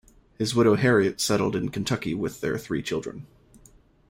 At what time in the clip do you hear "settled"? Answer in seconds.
1.21-1.55